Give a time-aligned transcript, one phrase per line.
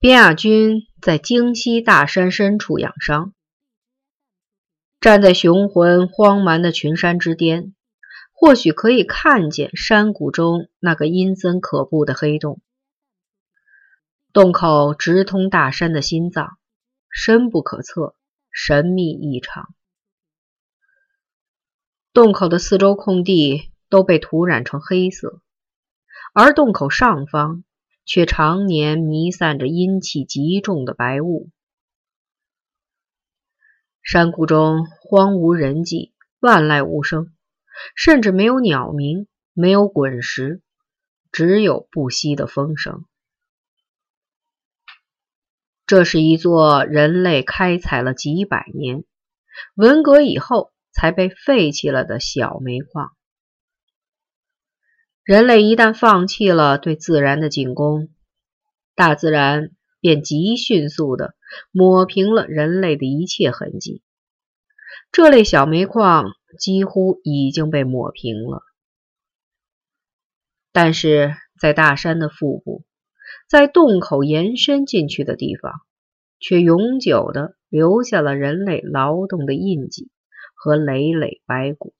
[0.00, 3.34] 边亚军在京西大山深处养伤，
[5.00, 7.74] 站在雄浑荒蛮的群山之巅，
[8.32, 12.60] 或许可以看见山谷中那个阴森可怖的黑洞。
[14.32, 16.58] 洞口直通大山的心脏，
[17.10, 18.14] 深不可测，
[18.52, 19.74] 神秘异常。
[22.12, 25.42] 洞口的四周空地都被涂染成黑色，
[26.32, 27.64] 而洞口上方。
[28.08, 31.50] 却常年弥散着阴气极重的白雾。
[34.02, 37.34] 山谷中荒无人迹，万籁无声，
[37.94, 40.62] 甚至没有鸟鸣，没有滚石，
[41.30, 43.04] 只有不息的风声。
[45.84, 49.04] 这是一座人类开采了几百年，
[49.74, 53.14] 文革以后才被废弃了的小煤矿。
[55.28, 58.08] 人类一旦放弃了对自然的进攻，
[58.94, 61.34] 大自然便极迅速地
[61.70, 64.00] 抹平了人类的一切痕迹。
[65.12, 68.62] 这类小煤矿几乎已经被抹平了，
[70.72, 72.86] 但是在大山的腹部，
[73.50, 75.82] 在洞口延伸进去的地方，
[76.40, 80.10] 却永久地留下了人类劳动的印记
[80.54, 81.92] 和累累白骨。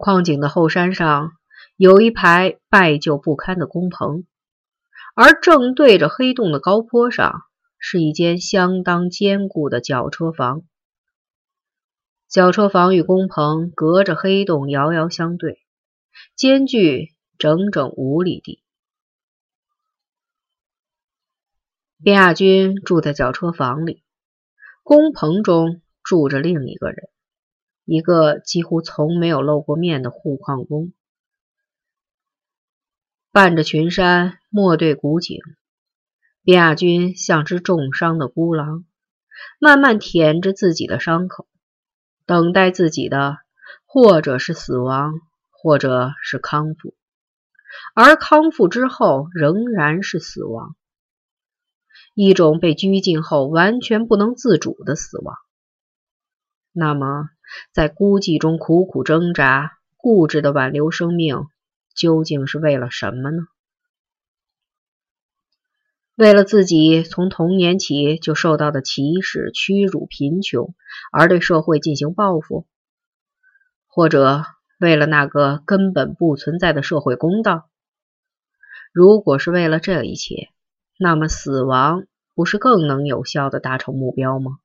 [0.00, 1.32] 矿井的后山上
[1.76, 4.24] 有一排败旧不堪的工棚，
[5.14, 7.42] 而正对着黑洞的高坡上
[7.78, 10.62] 是一间相当坚固的绞车房。
[12.30, 15.60] 绞车房与工棚隔着黑洞遥遥相对，
[16.34, 18.62] 间距整整五里地。
[22.02, 24.02] 边亚军住在绞车房里，
[24.82, 27.10] 工棚中住着另一个人。
[27.84, 30.92] 一个几乎从没有露过面的护矿工，
[33.32, 35.40] 伴着群山，莫对古井，
[36.44, 38.84] 边亚军像只重伤的孤狼，
[39.58, 41.48] 慢慢舔着自己的伤口，
[42.26, 43.38] 等待自己的
[43.86, 45.14] 或者是死亡，
[45.50, 46.94] 或者是康复，
[47.94, 50.76] 而康复之后仍然是死亡，
[52.14, 55.34] 一种被拘禁后完全不能自主的死亡。
[56.72, 57.30] 那么。
[57.72, 61.46] 在孤寂中苦苦挣扎，固执的挽留生命，
[61.94, 63.42] 究竟是为了什么呢？
[66.16, 70.74] 为了自己从童年起就受到的歧视、屈辱、贫穷
[71.12, 72.66] 而对社会进行报复，
[73.86, 74.44] 或者
[74.78, 77.70] 为了那个根本不存在的社会公道？
[78.92, 80.50] 如果是为了这一切，
[80.98, 84.58] 那么死亡不是更能有效的达成目标吗？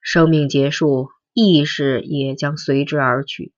[0.00, 3.52] 生命结束，意识也将随之而去。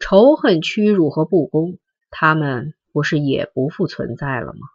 [0.00, 1.78] 仇恨、屈辱和不公，
[2.10, 4.68] 他们不是也不复存在了吗？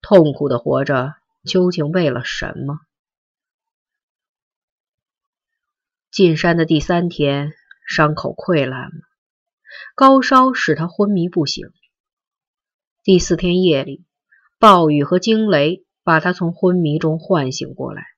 [0.00, 1.14] 痛苦的活着，
[1.44, 2.80] 究竟为了什么？
[6.10, 7.52] 进山的第三天，
[7.86, 9.00] 伤口溃烂了，
[9.94, 11.68] 高烧使他昏迷不醒。
[13.02, 14.04] 第四天夜里，
[14.58, 18.11] 暴雨和惊雷把他从昏迷中唤醒过来。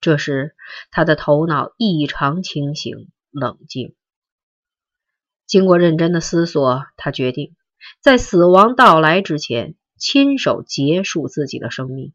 [0.00, 0.54] 这时，
[0.90, 3.94] 他的头脑异常清醒冷静。
[5.46, 7.54] 经过认真的思索，他决定
[8.00, 12.12] 在死亡到来之前亲手结束自己的生命。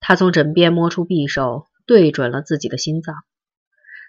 [0.00, 3.16] 他从枕边摸出匕首，对准了自己的心脏。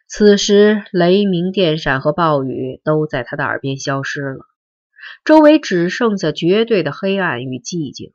[0.08, 4.46] 此时，雷鸣、电闪和暴雨都在他的耳边消失了，
[5.24, 8.14] 周围只剩下绝对的黑暗与寂静。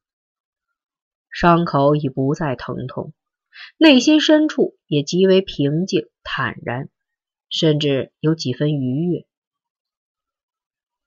[1.39, 3.13] 伤口已不再疼痛，
[3.77, 6.89] 内心深处也极为平静坦然，
[7.51, 9.27] 甚至有几分愉悦。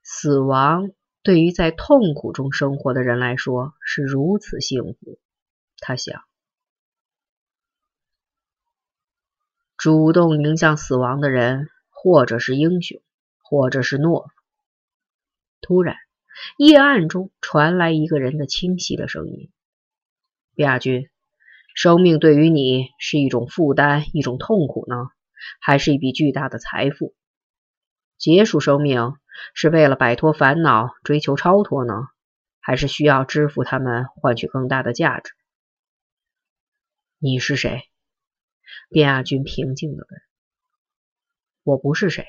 [0.03, 0.91] 死亡
[1.23, 5.18] 对于在痛苦中生活的人来说是如此幸福，
[5.79, 6.23] 他想。
[9.78, 13.01] 主动迎向死亡的人，或者是英雄，
[13.41, 14.29] 或者是懦夫。
[15.59, 15.95] 突然，
[16.59, 19.50] 夜暗中传来一个人的清晰的声音。
[20.63, 21.09] 亚军，
[21.73, 24.95] 生命对于你是一种负担，一种痛苦呢，
[25.61, 27.15] 还是一笔巨大的财富？
[28.17, 29.13] 结束生命
[29.53, 31.94] 是为了摆脱烦恼，追求超脱呢，
[32.59, 35.31] 还是需要支付他们换取更大的价值？
[37.19, 37.83] 你是谁？
[38.89, 40.21] 边亚军平静的问。
[41.63, 42.25] 我不是谁，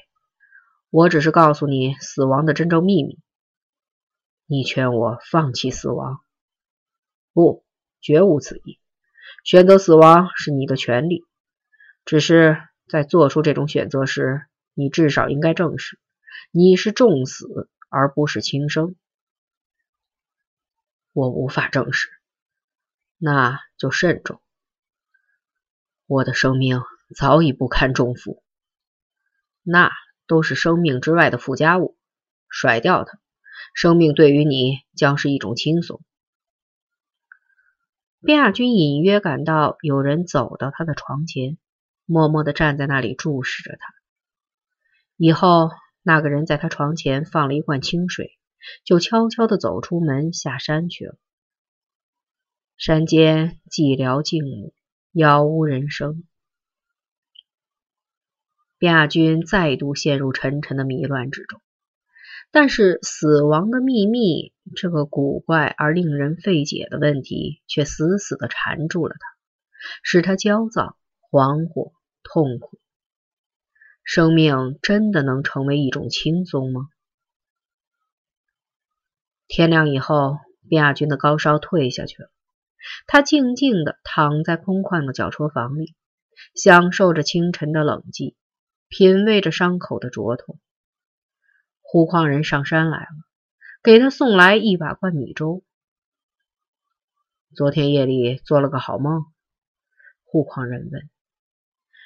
[0.91, 3.19] 我只是告诉你死亡的真正秘密。
[4.47, 6.21] 你劝我放弃死亡？
[7.33, 7.65] 不。
[8.01, 8.79] 绝无此意，
[9.45, 11.25] 选择死亡是你的权利。
[12.05, 12.57] 只是
[12.89, 14.43] 在做出这种选择时，
[14.75, 15.99] 你至少应该正视，
[16.51, 18.97] 你是重死而不是轻生。
[21.13, 22.09] 我无法证实，
[23.19, 24.41] 那就慎重。
[26.07, 26.83] 我的生命
[27.15, 28.43] 早已不堪重负，
[29.63, 29.91] 那
[30.27, 31.97] 都是生命之外的附加物，
[32.49, 33.21] 甩掉它，
[33.75, 36.01] 生命对于你将是一种轻松。
[38.23, 41.57] 边亚军隐约感到有人走到他的床前，
[42.05, 43.95] 默默的站在那里注视着他。
[45.17, 45.71] 以后，
[46.03, 48.39] 那个人在他床前放了一罐清水，
[48.85, 51.17] 就悄悄的走出门下山去了。
[52.77, 54.75] 山间寂寥静穆，
[55.13, 56.25] 杳无人声。
[58.77, 61.61] 边亚军再度陷入沉沉的迷乱之中。
[62.51, 69.27] 但是，死亡的秘密这个古怪而令人费解的问题，却死死的缠住了他，
[70.03, 70.97] 使他焦躁、
[71.31, 72.79] 惶惑、痛苦。
[74.03, 76.89] 生命真的能成为一种轻松吗？
[79.47, 80.39] 天亮以后，
[80.69, 82.31] 边亚军的高烧退下去了，
[83.07, 85.95] 他静静的躺在空旷的绞车房里，
[86.55, 88.35] 享受着清晨的冷寂，
[88.89, 90.59] 品味着伤口的灼痛。
[91.83, 93.09] 胡矿人上山来了，
[93.83, 95.65] 给他送来一把罐米粥。
[97.55, 99.25] 昨天夜里做了个好梦，
[100.25, 101.09] 护矿人问。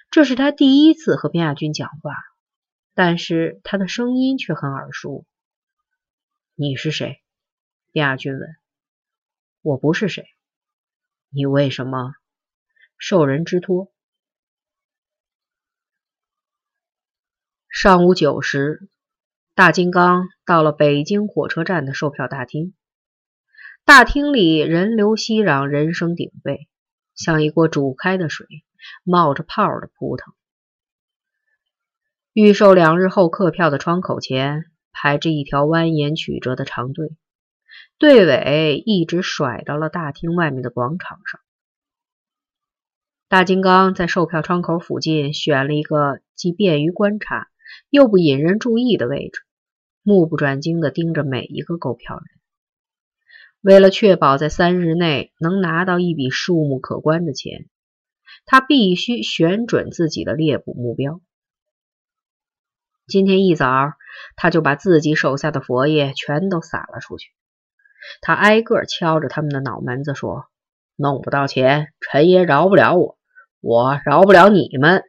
[0.08, 2.14] 这是他第一次和边亚军讲话，
[2.94, 5.26] 但是他的声音却很耳熟。
[6.54, 7.20] 你是谁？
[7.90, 8.56] 边亚军问。
[9.60, 10.24] 我不是谁。
[11.28, 12.14] 你为什么
[12.98, 13.92] 受人之托？
[17.68, 18.88] 上午九时。
[19.56, 22.74] 大金刚到了北京火车站的售票大厅，
[23.84, 26.66] 大厅里人流熙攘，人声鼎沸，
[27.14, 28.48] 像一锅煮开的水，
[29.04, 30.34] 冒着泡的扑腾。
[32.32, 37.16] 预售两日后客票的窗口前排着一条蜿蜒曲折的长队，
[37.96, 41.40] 队尾一直甩到了大厅外面的广场上。
[43.28, 47.46] 大金刚在售票窗口附近选了一个既便于观察。
[47.94, 49.42] 又不引人注意的位置，
[50.02, 52.24] 目不转睛地盯着每一个购票人。
[53.60, 57.68] 为了确保在三日内能拿到一笔数目可观的钱，
[58.46, 61.20] 他必须选准自己的猎捕目标。
[63.06, 63.92] 今天一早，
[64.34, 67.30] 他就把自己手下的佛爷全都撒了出去。
[68.20, 70.46] 他挨个敲着他们的脑门子说
[70.98, 73.16] ：“弄不到钱，陈爷饶不了我，
[73.60, 75.04] 我饶不了你们。”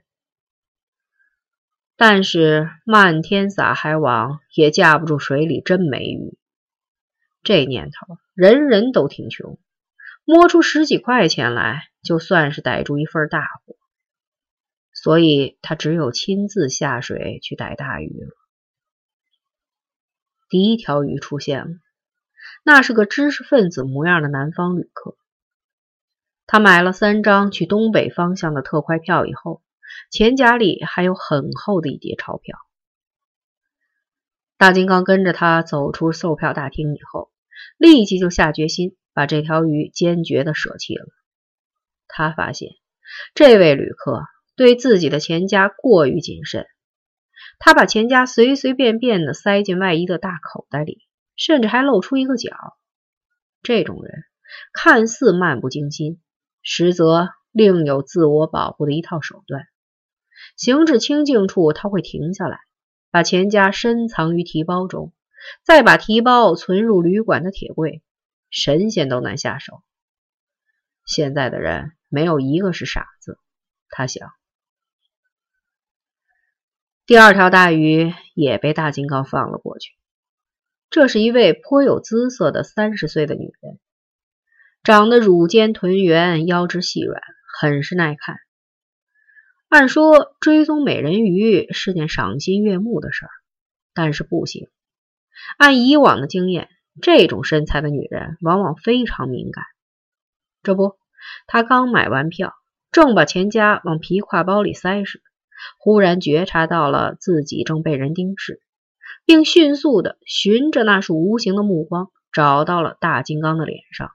[1.98, 6.38] 但是漫天撒海网也架不住水里真没鱼。
[7.42, 9.58] 这年头人人都挺穷，
[10.26, 13.76] 摸出十几块钱来就算是逮住一份大货。
[14.92, 18.30] 所以他只有亲自下水去逮大鱼了。
[20.50, 21.72] 第一条鱼出现了，
[22.64, 25.16] 那是个知识分子模样的南方旅客。
[26.46, 29.62] 他买了三张去东北方向的特快票以后。
[30.12, 32.58] 钱夹里还有很厚的一叠钞票。
[34.58, 37.32] 大金刚跟着他走出售票大厅以后，
[37.78, 41.06] 立即就下决心把这条鱼坚决的舍弃了。
[42.08, 42.70] 他发现
[43.34, 44.24] 这位旅客
[44.56, 46.66] 对自己的钱夹过于谨慎，
[47.60, 51.06] 他把钱夹随随便便的塞进外衣的大口袋里，
[51.36, 52.56] 甚至还露出一个角。
[53.62, 54.24] 这种人
[54.72, 56.22] 看似漫不经心，
[56.62, 59.68] 实则另有自我保护的一套手段。
[60.56, 62.60] 行至清静处，他会停下来，
[63.12, 65.14] 把钱夹深藏于提包中，
[65.64, 68.02] 再把提包存入旅馆的铁柜。
[68.50, 69.84] 神仙都难下手。
[71.06, 73.38] 现在的人没有一个是傻子，
[73.90, 74.32] 他想。
[77.06, 79.92] 第二条大鱼也被大金刚放了过去。
[80.90, 83.80] 这是一位颇有姿色的三十岁的女人，
[84.84, 87.22] 长得乳尖臀圆，腰肢细软，
[87.60, 88.38] 很是耐看。
[89.68, 93.32] 按说追踪美人鱼是件赏心悦目的事儿，
[93.94, 94.70] 但是不行。
[95.58, 96.70] 按以往的经验，
[97.02, 99.66] 这种身材的女人往往非常敏感。
[100.64, 100.96] 这不，
[101.48, 102.54] 她刚买完票，
[102.92, 105.22] 正把钱夹往皮挎包里塞时，
[105.80, 108.62] 忽然觉察到了自己正被人盯视，
[109.26, 114.12] 并迅速的循着那束无形的目光，找到了大金刚的脸上。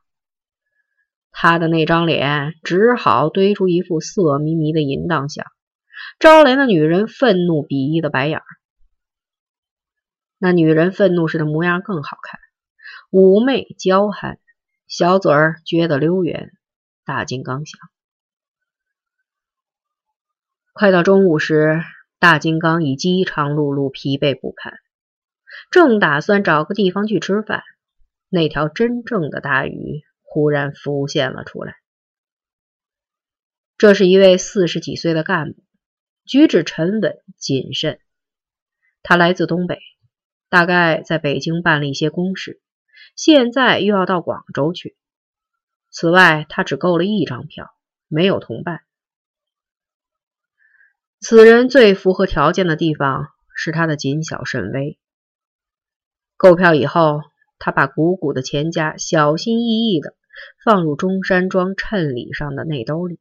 [1.32, 5.46] 他的那张脸只好堆出一副色迷迷的淫荡相，
[6.18, 8.44] 招来那女人愤怒鄙夷的白眼儿。
[10.38, 12.40] 那女人愤怒时的模样更好看，
[13.10, 14.38] 妩媚娇憨，
[14.88, 16.50] 小嘴儿撅得溜圆。
[17.04, 17.80] 大金刚想，
[20.72, 21.82] 快到中午时，
[22.18, 24.74] 大金刚已饥肠辘辘，疲惫不堪。
[25.70, 27.62] 正打算找个地方去吃饭，
[28.28, 31.74] 那条真正的大鱼忽然浮现了出来。
[33.76, 35.64] 这是一位四十几岁的干部，
[36.24, 37.98] 举止沉稳谨慎。
[39.02, 39.80] 他来自东北，
[40.48, 42.62] 大概在北京办了一些公事，
[43.16, 44.96] 现在又要到广州去。
[45.90, 47.68] 此外，他只购了一张票，
[48.06, 48.82] 没有同伴。
[51.18, 54.96] 此人最符合条件的地方是他的谨小慎微。
[56.36, 57.20] 购票以后，
[57.58, 60.14] 他把鼓鼓的钱夹小心翼翼地
[60.64, 63.18] 放入中山装衬里上的内兜里，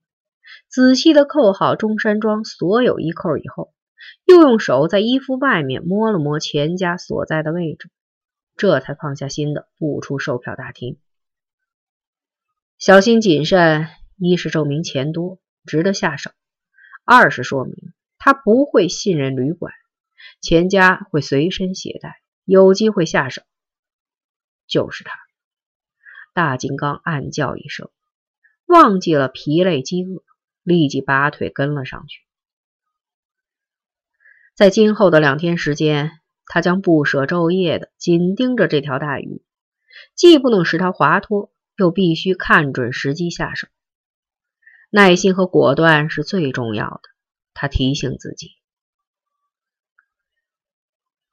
[0.67, 3.73] 仔细地扣好中山装所有衣扣以后，
[4.25, 7.89] 又用手在衣服外面摸了摸钱家所在的位置，
[8.55, 10.97] 这才放下心的步出售票大厅。
[12.77, 16.31] 小心谨慎，一是证明钱多，值得下手。
[17.03, 17.75] 二是说明
[18.17, 19.73] 他不会信任旅馆，
[20.41, 23.41] 钱家会随身携带，有机会下手。
[24.67, 25.11] 就是他，
[26.39, 27.89] 大金刚暗叫一声，
[28.65, 30.23] 忘记了疲累饥饿，
[30.63, 32.21] 立即拔腿跟了上去。
[34.55, 36.11] 在今后的两天时间，
[36.45, 39.43] 他将不舍昼夜的紧盯着这条大鱼，
[40.15, 43.67] 既不能使它滑脱，又必须看准时机下手。
[44.89, 47.01] 耐心和果断是最重要的，
[47.53, 48.51] 他提醒自己。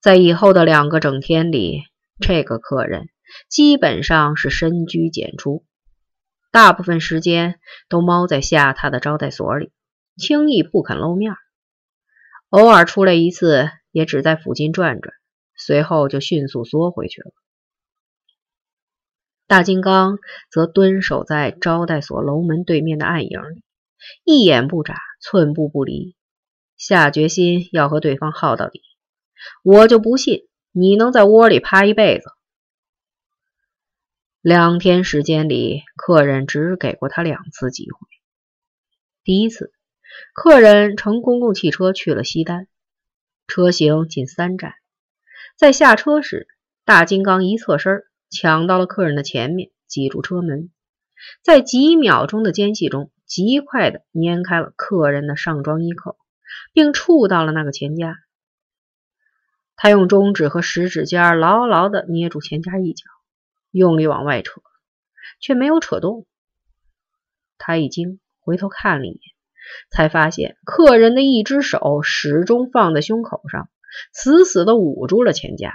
[0.00, 1.84] 在以后的两个整天里，
[2.18, 3.08] 这个客人
[3.48, 5.64] 基本上是深居简出，
[6.50, 9.72] 大部分时间都猫在下榻的招待所里，
[10.16, 11.34] 轻易不肯露面。
[12.48, 15.12] 偶尔出来一次，也只在附近转转，
[15.56, 17.32] 随后就迅速缩回去了。
[19.48, 20.18] 大金刚
[20.50, 23.62] 则蹲守在招待所楼门对面的暗影里，
[24.24, 26.14] 一眼不眨，寸步不离，
[26.76, 28.82] 下决心要和对方耗到底。
[29.62, 32.24] 我就不信你能在窝里趴一辈子。
[34.48, 37.98] 两天时间里，客人只给过他两次机会。
[39.24, 39.72] 第一次，
[40.32, 42.68] 客人乘公共汽车去了西单，
[43.48, 44.74] 车行仅三站，
[45.56, 46.46] 在下车时，
[46.84, 48.04] 大金刚一侧身。
[48.30, 50.70] 抢到了客人的前面，挤住车门，
[51.42, 56.16] 在几秒钟的间隙中，极快地碾开了客人的上装衣扣，
[56.72, 58.14] 并触到了那个钱夹。
[59.74, 63.06] 他用中指和食指尖牢牢地捏住钱夹一角，
[63.76, 64.62] 用力往外扯，
[65.40, 66.26] 却没有扯动。
[67.58, 69.20] 他一惊，回头看了一眼，
[69.90, 73.68] 才发现客人的一只手始终放在胸口上，
[74.12, 75.72] 死死地捂住了钱夹。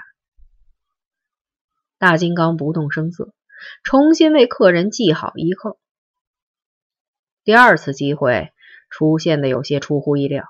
[1.97, 3.33] 大金刚不动声色，
[3.83, 5.79] 重新为客人系好衣扣。
[7.43, 8.51] 第二次机会
[8.89, 10.45] 出现的有些出乎意料。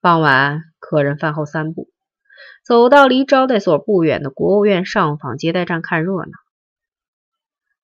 [0.00, 1.88] 傍晚，客人饭后散步，
[2.64, 6.32] 走到离招待所不远的国务院上访接待站看热闹。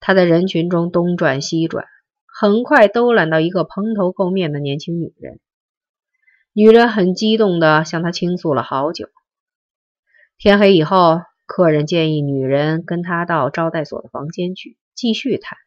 [0.00, 1.86] 他在人群中东转西转，
[2.26, 5.40] 很快兜揽到一个蓬头垢面的年轻女人。
[6.52, 9.08] 女人很激动地向他倾诉了好久。
[10.38, 11.20] 天黑以后。
[11.52, 15.58] 客人建议女人跟他到招待所的房间去继续谈，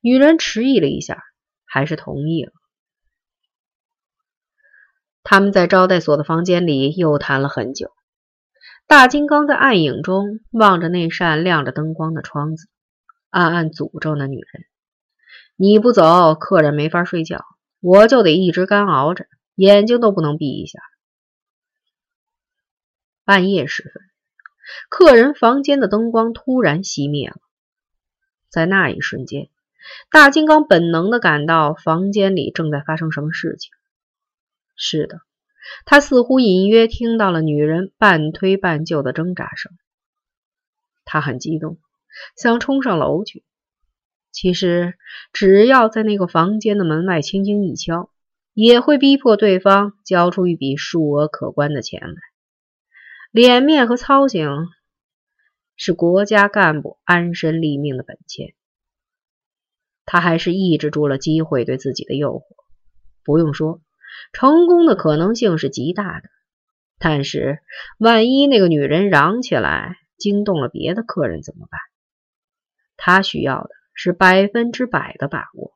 [0.00, 1.22] 女人迟疑了一下，
[1.66, 2.50] 还是同意了。
[5.22, 7.90] 他们在招待所的房间里又谈了很久。
[8.88, 12.68] 大金刚在暗影中望着那扇亮着灯光的窗子，
[13.30, 14.64] 暗暗诅咒那女人
[15.58, 17.44] ：“你不走，客人没法睡觉，
[17.80, 19.26] 我就得一直干熬着，
[19.56, 20.78] 眼睛都不能闭一下。”
[23.24, 24.04] 半夜时分。
[24.88, 27.36] 客人房间的灯光突然熄灭了，
[28.48, 29.48] 在那一瞬间，
[30.12, 33.72] 大金刚本能的感到房间里正在发生什么事情。
[34.76, 35.20] 是的，
[35.84, 39.72] 他似乎隐约听到了女人半推半就的挣扎声。
[41.04, 41.78] 他很激动，
[42.36, 43.44] 想冲上楼去。
[44.32, 44.98] 其实，
[45.32, 48.10] 只要在那个房间的门外轻轻一敲，
[48.52, 52.16] 也会逼迫对方交出一笔数额可观的钱来。
[53.30, 54.66] 脸面和操行
[55.76, 58.54] 是国家干部安身立命的本钱。
[60.04, 62.44] 他还是抑制住了机会对自己的诱惑。
[63.24, 63.80] 不用说，
[64.32, 66.28] 成功的可能性是极大的。
[66.98, 67.60] 但是，
[67.98, 71.80] 万一那个女人嚷起来，惊动了别的客人怎么办？
[72.96, 75.72] 他需要的是百分之百的把握。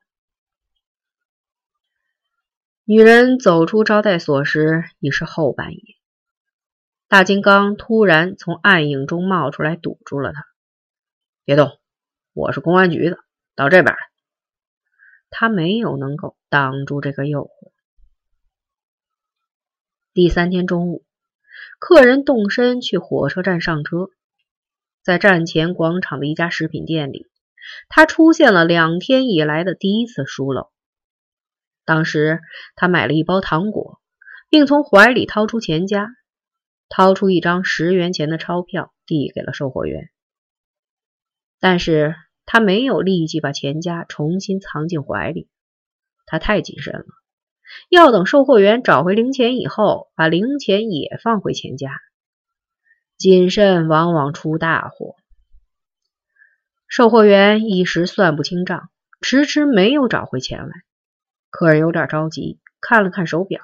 [2.85, 5.81] 女人走出招待所时，已是后半夜。
[7.07, 10.47] 大金刚突然从暗影中冒出来，堵住了她。
[11.45, 11.79] 别动，
[12.33, 13.19] 我是公安局的，
[13.55, 13.99] 到这边来。
[15.29, 17.73] 他没有能够挡住这个诱惑。
[20.13, 21.05] 第三天中午，
[21.79, 24.11] 客人动身去火车站上车，
[25.05, 27.29] 在站前广场的一家食品店里，
[27.89, 30.73] 他出现了两天以来的第一次疏漏。
[31.85, 32.41] 当时
[32.75, 34.01] 他买了一包糖果，
[34.49, 36.09] 并从怀里掏出钱夹，
[36.89, 40.11] 掏出一张十元钱的钞票递给了售货员。
[41.61, 45.49] 但是他没有立即把钱夹重新藏进怀里，
[46.27, 47.05] 他太谨慎了，
[47.89, 51.91] 要等售货员找回零钱以后，把零钱也放回钱夹。
[53.17, 55.17] 谨慎往往出大祸。
[56.89, 58.89] 售货员一时算不清账，
[59.21, 60.73] 迟迟没有找回钱来。
[61.51, 63.61] 客人有点着急，看了看手表，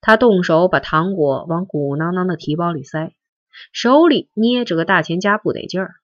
[0.00, 3.14] 他动手把糖果往鼓囊囊的提包里塞，
[3.72, 5.94] 手里捏着个大钱夹不得劲儿。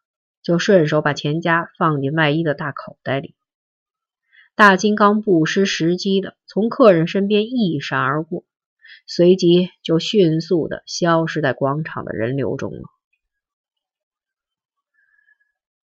[0.43, 3.35] 就顺手把钱夹放进外衣的大口袋里。
[4.61, 8.45] 大金刚不失时机的从客人身边一闪而过，
[9.07, 12.83] 随即就迅速的消失在广场的人流中了。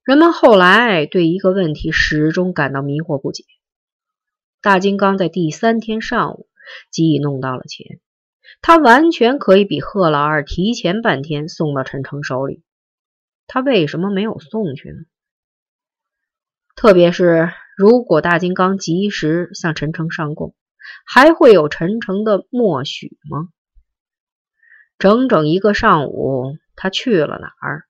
[0.04, 3.46] 人们后来对一个问题始终感到迷惑不解：
[4.62, 6.48] 大金刚在第三天上午
[6.92, 8.00] 即弄到了钱，
[8.62, 12.62] 他完全可以比贺老二提前半天送到陈诚手里。
[13.48, 15.00] 他为什么没有送去呢？
[16.76, 20.56] 特别是如果大金刚及时向陈诚上供，
[21.06, 23.50] 还会有陈诚的默许吗？
[24.98, 27.84] 整整一个上午，他去了哪儿？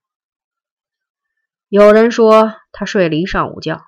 [1.70, 3.82] 有人说他睡了一上午觉，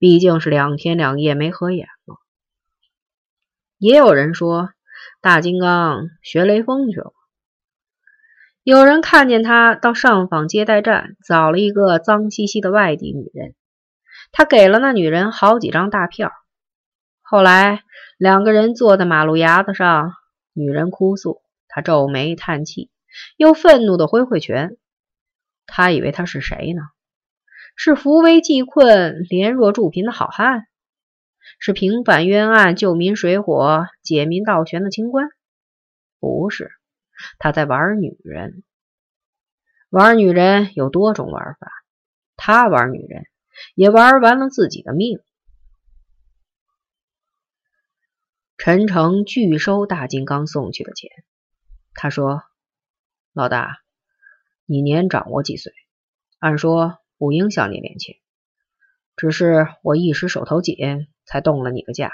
[0.00, 2.16] 毕竟是两天两夜没合眼了。
[3.78, 4.70] 也有人说
[5.20, 7.12] 大金刚学雷锋去了。
[8.64, 13.54] 有人看见他到上访接待站找了一个脏兮兮的外地女人，
[14.32, 16.32] 他给了那女人好几张大票。
[17.20, 17.82] 后来
[18.18, 20.14] 两个人坐在马路牙子上，
[20.52, 22.90] 女人哭诉，他皱眉叹气，
[23.36, 24.76] 又愤怒的挥挥拳。
[25.66, 26.82] 他以为他是谁呢？
[27.76, 30.66] 是扶危济困、怜弱助贫的好汉？
[31.58, 35.28] 是平反冤案、救民水火、解民倒悬的清官？
[36.18, 36.72] 不是。
[37.38, 38.62] 他在玩女人，
[39.90, 41.70] 玩女人有多种玩法，
[42.36, 43.24] 他玩女人
[43.74, 45.20] 也玩完了自己的命。
[48.56, 51.10] 陈诚拒收大金刚送去的钱，
[51.94, 52.42] 他说
[53.32, 53.78] ：“老大，
[54.66, 55.72] 你年长我几岁，
[56.38, 58.16] 按说不应向你敛钱，
[59.16, 60.76] 只是我一时手头紧，
[61.24, 62.10] 才动了你个价。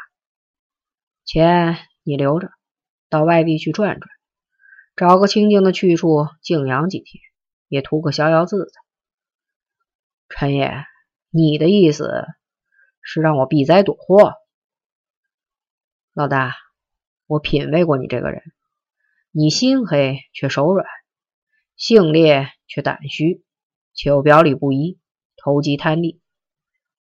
[1.25, 2.51] 钱你留着，
[3.09, 4.09] 到外地去转转。”
[4.97, 7.21] 找个清静的去处静养几天，
[7.69, 8.81] 也图个逍遥自在。
[10.31, 10.87] 陈爷，
[11.31, 12.27] 你的意思
[13.03, 14.35] 是让我避灾躲祸？
[16.13, 16.55] 老大，
[17.27, 18.43] 我品味过你这个人，
[19.31, 20.87] 你心黑却手软，
[21.77, 23.45] 性烈却胆虚，
[23.93, 24.99] 且又表里不一，
[25.37, 26.23] 投机贪利。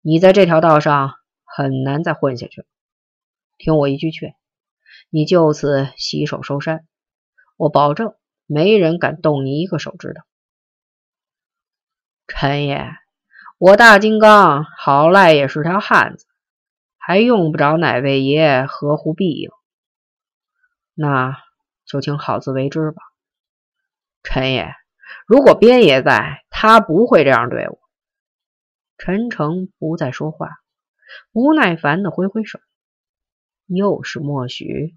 [0.00, 2.66] 你在这条道上很难再混下去了。
[3.56, 4.34] 听我一句劝，
[5.10, 6.86] 你就此洗手收山。
[7.56, 10.22] 我保证，没人敢动你一个手指头。
[12.26, 12.84] 陈爷，
[13.66, 16.26] 我大金刚好赖也是条汉子，
[16.98, 19.54] 还用不着哪位爷呵护庇佑。
[20.92, 21.38] 那
[21.86, 23.02] 就请好自为之吧。
[24.22, 24.74] 陈爷，
[25.26, 27.78] 如果边爷在，他不会这样对我。
[28.98, 30.50] 陈诚不再说话，
[31.32, 32.58] 不耐烦的挥挥手，
[33.64, 34.94] 又是默许。